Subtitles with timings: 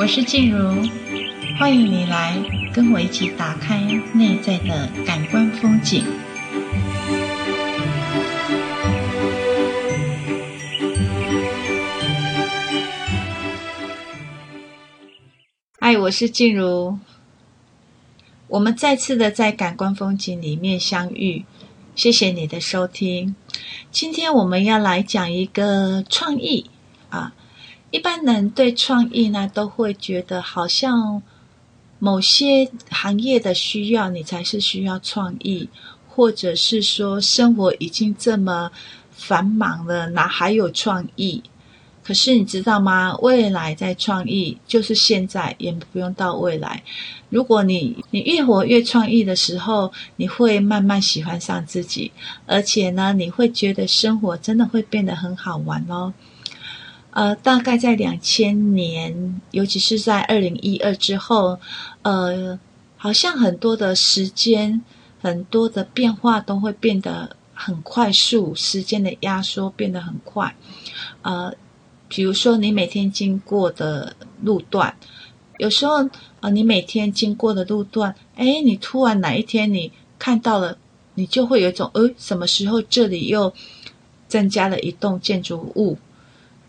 [0.00, 0.88] 我是静茹，
[1.58, 2.34] 欢迎你来
[2.72, 3.78] 跟我一起打开
[4.14, 6.02] 内在的感官风景。
[15.78, 16.98] 嗨，我是静茹，
[18.48, 21.44] 我们再次的在感官风景里面相遇，
[21.94, 23.36] 谢谢你的收听。
[23.90, 26.70] 今天我们要来讲一个创意
[27.10, 27.34] 啊。
[27.90, 31.20] 一般人对创意呢，都会觉得好像
[31.98, 35.68] 某些行业的需要，你才是需要创意，
[36.08, 38.70] 或者是说生活已经这么
[39.10, 41.42] 繁忙了，哪还有创意？
[42.02, 43.14] 可是你知道吗？
[43.18, 46.82] 未来在创意，就是现在，也不用到未来。
[47.28, 52.10] 如果你你越活越创意的时候，你会慢慢喜欢上自己，
[52.46, 56.12] 而且呢，你会觉得生活真的会变得很好玩哦。
[57.12, 61.58] 呃，大概在两千年，尤其是在二零一二之后，
[62.02, 62.58] 呃，
[62.96, 64.80] 好像很多的时间，
[65.20, 70.54] 很多的变化都会变得很快速，时间的压缩变得很快。
[71.22, 71.52] 呃，
[72.08, 74.94] 比如说你每天经过的路段，
[75.58, 76.08] 有时候，
[76.40, 80.78] 呃，你每天经过的路段，哎，你突然哪一天你看到了，
[81.14, 83.52] 你就会有一种，呃，什么时候这里又
[84.28, 85.98] 增加了一栋建筑物？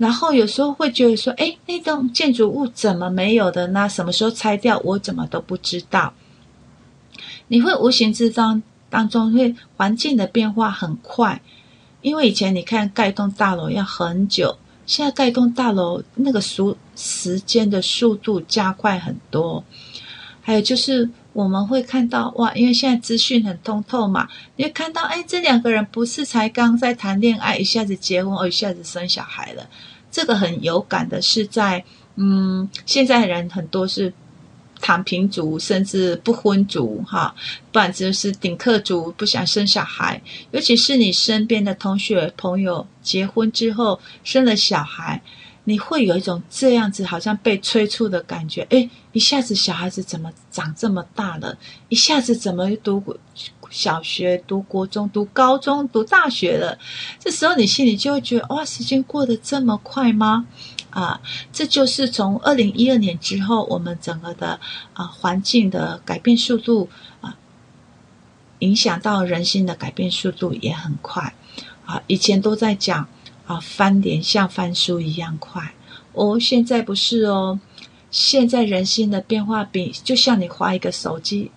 [0.02, 3.88] 然后有时候会觉得说，哎，那栋建筑物怎么没有的呢？
[3.88, 4.82] 什么时候拆掉？
[4.84, 6.12] 我怎么都不知道。
[7.50, 11.40] 你会无形之中当中会环境的变化很快，
[12.02, 14.58] 因为以前你看盖一栋大楼要很久，
[14.88, 19.64] 现在盖一栋大楼那个速时间的速度加快很多。
[20.42, 29.70] 还有就是我们会看到哇，因为现在资讯很通透嘛，你会看到哎，这两个人不是才刚在谈恋爱，一下子结婚，哦，一下子生小孩了。
[30.12, 31.84] 这个很有感的是在，
[32.16, 34.14] 嗯，现在人很多是
[34.82, 37.34] 躺平族，甚至不婚族，哈，
[37.72, 40.22] 不然就是顶客族，不想生小孩。
[40.52, 45.22] 尤其是你身边的同学朋友结婚之后生了小孩，
[45.72, 51.58] 你会有一种这样子好像被催促的感觉，诶，一下子小孩子怎么长这么大了？
[51.88, 53.02] 一下子怎么读
[53.70, 56.78] 小学、读国中、读高中、读大学了？
[57.20, 60.46] 这时候你心里就会觉得，哇，时间过得这么快吗？
[60.90, 61.22] 啊，
[61.54, 64.60] 这就是从二零一二年之后，我们整个的
[64.92, 66.90] 啊环境的改变速度
[67.22, 67.38] 啊，
[68.60, 71.34] 影响到人心的改变速度也很快
[71.86, 72.04] 啊。
[72.08, 73.08] 以前都在讲。
[73.52, 75.74] 啊，翻脸像翻书一样快
[76.14, 76.40] 哦！
[76.40, 77.60] 现在不是哦，
[78.10, 81.52] 现在人心的变化比就像你滑一个手机，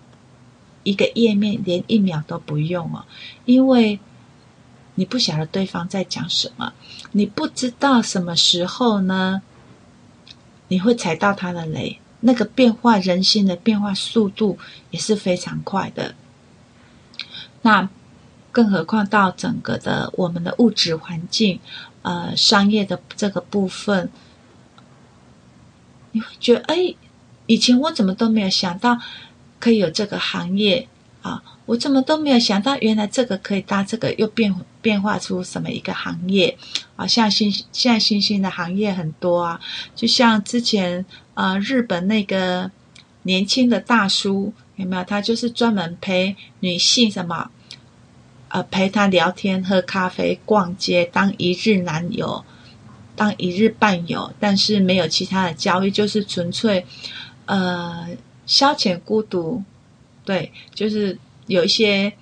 [0.83, 3.05] 一个页面连一秒都不用哦，
[3.45, 3.97] 因为
[4.95, 6.73] 你不晓得对方在讲什么，
[7.13, 9.41] 你不知道什么时候呢，
[10.67, 11.99] 你会踩到他的雷。
[12.19, 14.57] 那个变化人心的变化速度
[14.91, 16.13] 也是非常快的。
[17.61, 17.87] 那。
[18.55, 21.59] 更何况到整个的我们的物质环境，
[22.03, 24.09] 呃，商业的这个部分，
[26.13, 26.95] 你会觉得，哎，
[27.47, 28.97] 以前我怎么都没有想到
[29.59, 30.87] 可以有这个行业
[31.21, 31.43] 啊？
[31.65, 36.57] 我怎么都没有想到，原来这个可以搭这个，又变变化出什么一个行业
[36.95, 37.05] 啊？
[37.05, 39.59] 像新现在新兴的行业很多啊，
[39.93, 42.71] 就像之前啊，日本那个
[43.23, 45.03] 年轻的大叔有没有？
[45.03, 47.51] 他就是专门陪女性什么？
[48.55, 52.45] 呃，陪他聊天、喝咖啡、逛街，当一日男友，
[53.13, 56.85] 当一日伴友，但是没有其他的交易，就是纯粹
[57.47, 58.07] 呃
[58.45, 59.61] 消遣孤独。
[60.23, 62.13] 对，就是有一些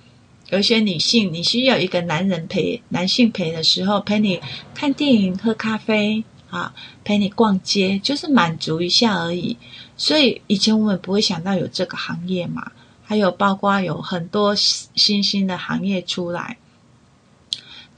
[0.48, 4.40] 有一些女性，你需要一个男人陪，男性陪的时候，陪你
[4.74, 6.74] 看电影、喝咖啡啊，
[7.04, 9.56] 陪你逛街，就是满足一下而已。
[9.96, 12.72] 所以以前我们不会想到有这个行业嘛。
[13.04, 16.56] 还有包括有很多新兴的行业出来，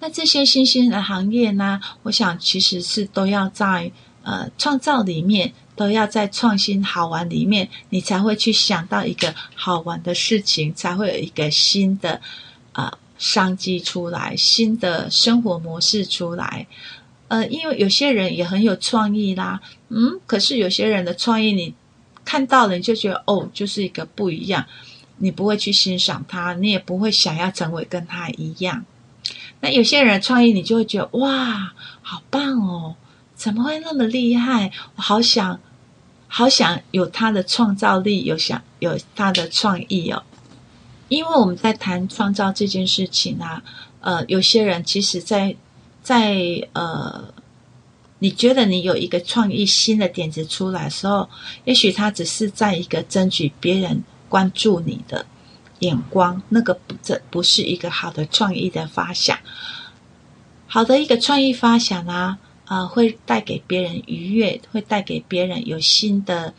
[0.01, 3.91] 那这些新兴的行业呢，我想其实是都要在
[4.23, 12.21] 呃创造里面，都要在创新好玩里面，你才会去想到一个好玩的事情，才会有一个新的
[12.73, 16.67] 呃商机出来，新的生活模式出来。
[17.29, 21.75] 呃，因为有些人也很有创意啦，嗯，可是有些人的创意你
[22.25, 24.67] 看到了，你就觉得哦，就是一个不一样。
[25.19, 28.85] 你不会去欣赏他，你也不会想要成为跟他一样。
[29.61, 31.73] 那有些人创意，你就会觉得哇，
[32.03, 32.95] 好棒哦！
[33.35, 34.71] 怎么会那么厉害？
[34.95, 35.59] 我好想，
[36.29, 40.23] 好想有他的创造力，有想有他的创意哦。
[41.09, 43.63] 因为我们在谈创造这件事情啊，
[44.01, 45.55] 呃，有些人其实在
[46.03, 46.37] 在
[46.73, 47.33] 呃
[48.19, 51.29] 你觉得你有一个创意新的点子出来的时候，
[51.65, 54.03] 也许他只是在一个争取别人
[54.37, 55.25] 关注你的
[55.79, 59.39] 眼光，那个不这不是一个好的创意的发想。
[60.67, 62.37] 好的一个创意发想呢，
[62.67, 66.53] 呃，会带给别人愉悦，会带给别人有新的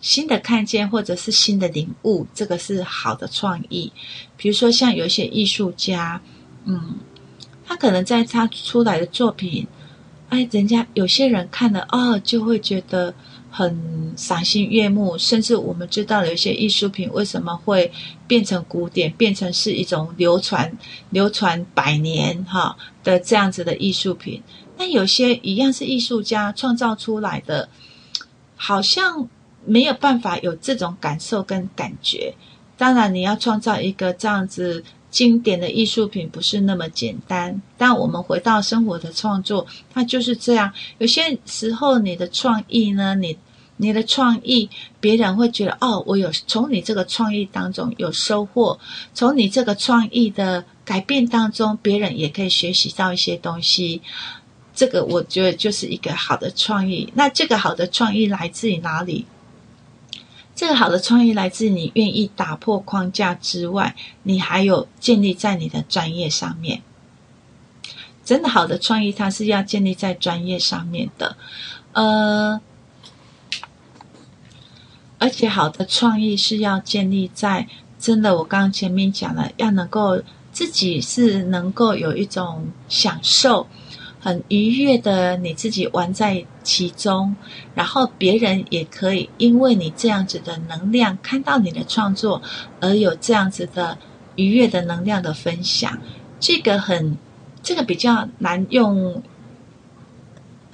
[0.00, 3.92] 新的看见，或者是新的领悟，这个是好的创意。
[4.36, 6.20] 比如说像有些艺术家，
[6.64, 6.96] 嗯，
[7.64, 9.68] 他可能在他出来的作品，
[10.30, 13.14] 哎，人家有些人看了哦，就会觉得。
[13.56, 17.90] 很赏心悦目，甚至我们知道有一些艺术品为什么会
[18.26, 20.70] 变成古典，变成是一种流传
[21.08, 24.42] 流传百年哈的这样子的艺术品。
[24.76, 27.66] 那有些一样是艺术家创造出来的，
[28.56, 29.26] 好像
[29.64, 32.34] 没有办法有这种感受跟感觉。
[32.76, 34.84] 当然，你要创造一个这样子。
[35.08, 40.70] 经典的艺术品不是那么简单，但我们回到生活的创作，它就是这样。
[40.98, 43.34] 有些时候，你的创意呢，你
[43.78, 44.70] 你的创意，
[45.00, 48.78] 别人会觉得哦，我有从你这个创意当中有收获，
[49.12, 54.00] 从你这个创意的改变当中，别人也可以学习到一些东西。
[54.74, 57.12] 这个我觉得就是一个好的创意。
[57.14, 59.26] 那这个好的创意来自于哪里？
[60.54, 66.82] 这个好的创意来自你愿意打破框架之外，你还有建立在你的专业上面。
[68.24, 71.36] 真的好的创意，它是要建立在专业上面的，
[71.92, 72.60] 呃，
[75.26, 77.66] 而且好的创意是要建立在
[77.98, 83.66] 真的，我刚刚前面讲了，要能够自己是能够有一种享受。
[84.20, 87.34] 很愉悦的，你自己玩在其中，
[87.74, 92.40] 然后别人也可以因为你这样子的能量看到你的创作，
[92.80, 93.98] 而有这样子的
[94.36, 95.98] 愉悦的能量的分享。
[96.38, 97.18] 这个很，
[97.64, 99.20] 这个比较难用，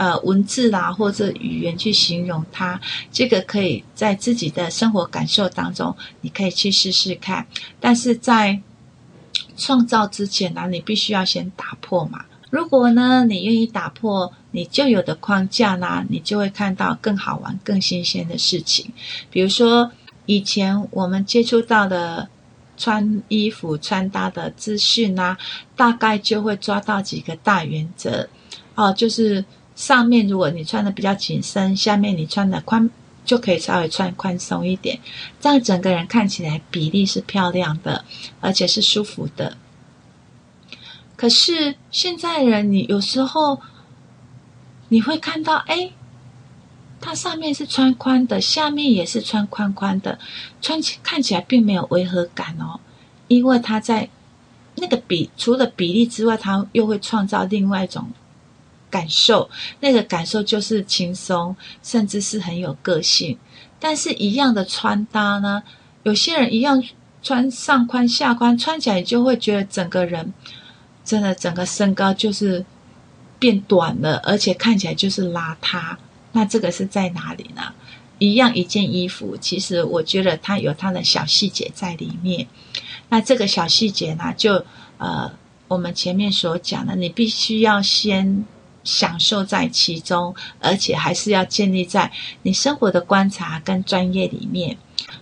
[0.02, 2.80] 呃，文字啦或者语言去形容它。
[3.12, 7.46] 这个可以在自己的生活感受当中，你可以去试试看。
[7.78, 8.60] 但是在
[9.56, 12.24] 创造之前呢，你必须要先打破嘛。
[12.50, 18.90] 如果呢，你愿意打破你旧有的框架呢，你就会看到更好玩、更新鲜的事情。
[19.30, 19.92] 比如说，
[20.26, 22.28] 以前我们接触到的
[22.76, 25.36] 穿衣服、穿搭的资讯呢，
[25.76, 28.28] 大概就会抓到几个大原则
[28.74, 29.44] 哦，就是
[29.82, 32.88] 上面如果你穿的比较紧身，下面你穿的宽，
[33.24, 34.96] 就可以稍微穿宽松一点，
[35.40, 38.04] 这样整个人看起来比例是漂亮的，
[38.40, 39.58] 而且是舒服的。
[41.16, 43.60] 可是现在人，你有时候
[44.88, 45.90] 你会看到，哎，
[47.00, 50.16] 它上面是穿宽的，下面也是穿宽宽的，
[50.60, 52.78] 穿起看起来并没有违和感哦，
[53.26, 54.08] 因为它在
[54.76, 58.08] 那个比除了比例之外，它又会创造另外一种
[58.92, 59.48] 感受，
[59.80, 63.36] 那个感受就是轻松，甚至是很有个性。
[63.80, 65.62] 但是，一样的穿搭呢，
[66.02, 66.80] 有些人一样
[67.22, 70.32] 穿上宽下宽，穿起来就会觉得整个人。
[71.04, 72.64] 真的，整个身高就是
[73.40, 75.96] 变短了，而且看起来就是邋遢。
[76.30, 77.62] 那这个是在哪里呢？
[78.18, 82.46] 一样一件衣服，其实我觉得它有它的小细节在里面。
[83.08, 84.64] 那这个小细节呢，就
[84.98, 85.28] 呃，
[85.66, 88.44] 我们前面所讲的，你必须要先
[88.84, 92.10] 享受在其中，而且还是要建立在
[92.42, 94.76] 你生活的观察跟专业里面。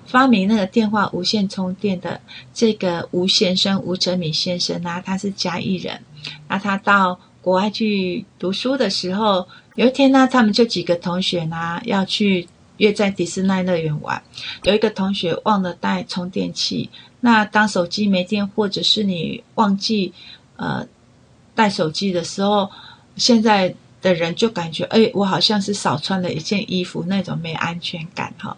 [0.07, 2.21] 发明那个电话无线充电的
[2.53, 6.03] 这个吴先生，吴哲敏先生呢，他是嘉义人。
[6.49, 12.49] 那他到国外去读书的时候，有一天呢，他们就几个同学呢要去
[12.79, 14.21] 约在迪士尼乐园玩。
[14.65, 16.91] 有一个同学忘了带充电器，
[17.21, 20.13] 那当手机没电，或者是你忘记
[20.57, 20.87] 呃
[21.55, 22.69] 带手机的时候，
[23.21, 23.75] 现在。
[24.03, 28.57] 的人就感觉，哎，我好像是少穿了一件衣服，那种没安全感哈，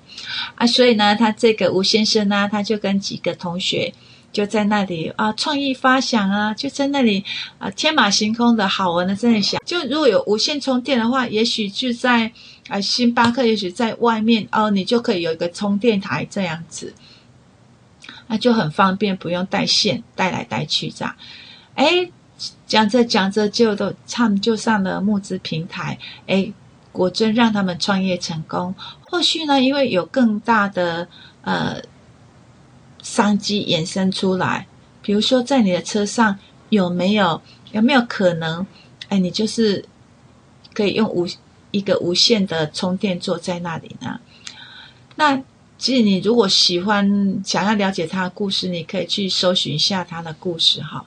[0.54, 3.92] 啊，所以呢，他这个吴先生呢，他就跟几个同学
[4.33, 7.25] 就在那里啊，创意发想啊，就在那里
[7.59, 12.31] 啊，天马行空的好玩的在那里想，就如果有无线充电的话，也许就在
[12.69, 16.95] 啊星巴克，也许在外面哦，你就可以有一个充电台这样子，
[18.28, 21.16] 那就很方便，不用带线带来带去这样，
[21.75, 22.09] 哎。
[22.66, 26.52] 讲着讲着就都他们就上了募资平台，哎，
[26.90, 28.75] 果真让他们创业成功。
[29.02, 31.06] 后续呢，因为有更大的
[31.42, 31.82] 呃
[33.02, 34.66] 商机衍生出来，
[35.02, 36.38] 比如说在你的车上
[36.70, 37.40] 有没有
[37.72, 38.66] 有没有可能，
[39.08, 39.84] 哎，你就是
[40.72, 41.26] 可以用无
[41.70, 44.18] 一个无线的充电座在那里呢？
[45.16, 45.42] 那
[45.76, 51.04] 其实你如果喜欢想要了解他的故事，你可以去搜寻一下他的故事哈。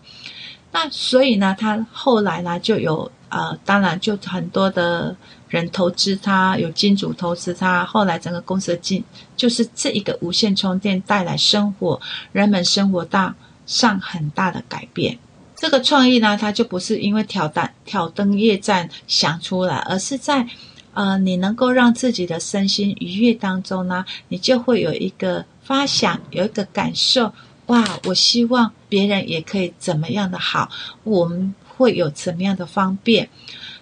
[0.75, 5.15] 那所以呢，他后来呢就有呃，当然就很多的
[5.48, 9.01] 人投资他，有金主投资他，后来整个公司的进
[9.38, 12.01] 就是这一个无线充电带来生活
[12.34, 13.34] 人们生活大
[13.65, 15.17] 上很大的改变。
[15.55, 20.46] 这个创意呢，它就不是因为挑灯挑灯夜战想出来，而是在
[20.94, 27.32] 呃你能够让自己的身心愉悦当中呢，你就会有一个发想，有一个感受。
[27.68, 30.70] 哇，我希望别人也可以怎么样的好，
[31.04, 31.54] 我们。
[31.78, 33.28] 会有怎么样的方便？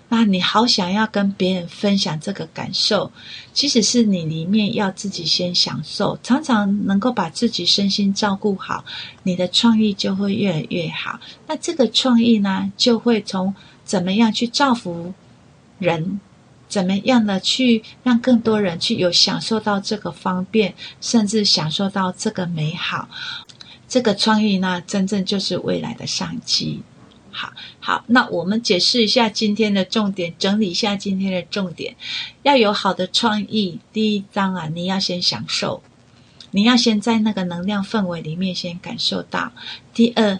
[0.09, 3.11] 那你好想要跟别人分享这个感受，
[3.53, 8.83] 即使是你里面要自己先享受，常常能够把自己身心照顾好，
[9.21, 11.19] 你的创意就会越来越好。
[11.45, 13.53] 那这个创意呢，就会从
[13.85, 15.13] 怎么样去造福
[15.77, 16.19] 人，
[16.67, 23.07] 怎么样的去让更多人去有享受到这个方便，甚至享受到这个美好。
[23.93, 26.81] 这个创意呢，真正就是未来的商机。
[27.29, 31.95] 好好，那我们解释一下今天的重点，整理一下今天的重点。
[32.41, 35.83] 要有好的创意，第一章啊，你要先享受，
[36.49, 39.51] 你要先在那个能量氛围里面先感受到。
[39.93, 40.39] 第二，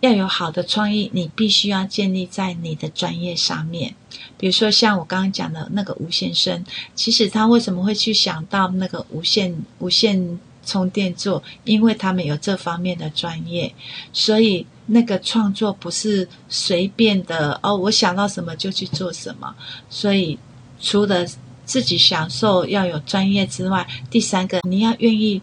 [0.00, 3.94] 要有好的创意，你必须要建立在你的专业上面。
[4.36, 6.62] 比如说像我刚刚讲的那个吴先生，
[6.94, 11.42] 其实他为什么会去想到那个无限无限充电座？
[11.64, 13.74] 因为他们有这方面的专业，
[14.12, 14.66] 所以。
[14.84, 19.54] 那个创作不是随便的哦，我想到什么就去做什么。
[19.88, 20.36] 所以，
[20.80, 21.24] 除了
[21.64, 25.40] 自己享受要有专业之外，第三个你要愿意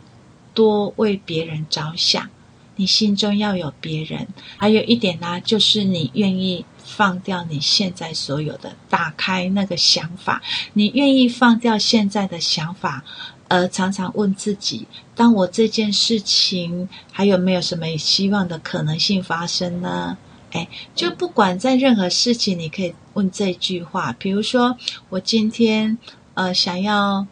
[0.53, 2.29] 多为别人着想，
[2.75, 4.27] 你心中要有别人。
[4.57, 10.41] 还有一点呢，就是你愿意放掉你现在所有的，打开那个想法，
[10.73, 13.05] 你愿意放掉现在的想法。
[13.49, 20.17] 而常常问自己：当我这件事情还有没有什么希望的可能性发生呢？
[20.51, 24.15] 诶，就不管在任何事情，你可以问这句话。
[24.17, 24.77] 比如说，
[25.09, 25.97] 我今天
[26.33, 27.27] 呃想要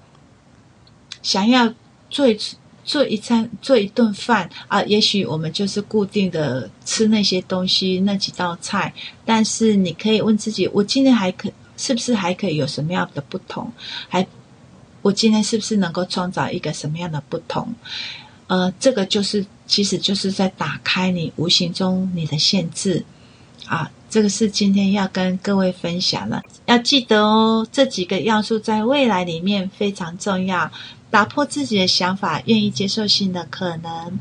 [1.24, 1.74] 想要
[2.10, 2.38] 做一
[2.84, 8.94] 做一餐做一顿饭啊，也许我们就是固定的吃那些东西那几道菜，
[9.26, 13.72] 但是你可以问自己：我今天还可是不是还可以有什么样的不同？
[14.08, 14.26] 还
[15.02, 17.74] 我今天是不是能够创造一个什么样的不同？
[18.48, 23.06] 呃，这个就是，其实就是在打开你无形中你的限制
[23.66, 23.92] 啊。
[24.10, 27.68] 这个是今天要跟各位分享的，要记得哦。
[27.72, 30.72] 这几个要素在未来里面非常重要。
[31.10, 34.18] 打破自己的想法，愿意接受新的可能，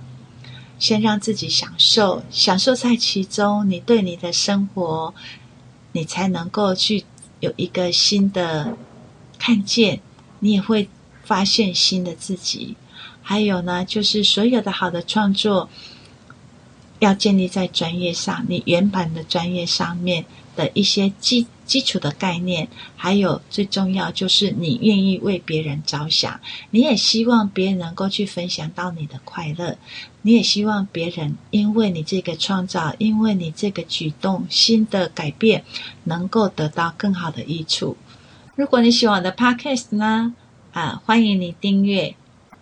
[0.81, 5.15] 先让自己享受，享受在其中，你对你的生活，
[5.93, 7.05] 你才能够去
[7.39, 8.77] 有一个新的
[9.39, 10.01] 看见。
[10.41, 10.89] 你也会
[11.25, 12.77] 发现新的自己，
[13.23, 15.69] 还有呢，就是所有的好的创作
[16.99, 20.25] 要建立在专业上，你原版的专业上面
[20.55, 26.41] 的一些基基础的概念，还有最重要就是你愿意为别人着想，
[26.71, 29.77] 你也希望别人能够去分享到你的快乐，
[30.23, 35.65] 你也希望别人因为你这个创造，因为你这个举动，新的改变，
[36.05, 37.97] 能够得到更好的益处。
[38.57, 40.35] 如果你喜欢我的 Podcast 呢，
[40.73, 42.15] 啊，欢迎你订阅。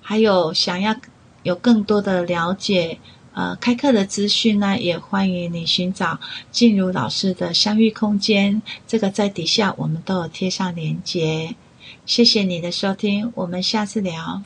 [0.03, 0.97] 还有想要
[1.45, 2.99] 有更多的了解，
[3.33, 6.19] 呃，开课的资讯呢，也欢迎你寻找
[6.51, 8.61] 静茹老师的相遇空间。
[8.89, 11.55] 这个在底下我们都有贴上连接。
[12.05, 14.43] 谢谢你的收听，我们下次聊。